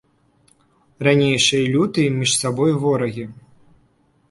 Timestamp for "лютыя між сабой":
1.75-2.71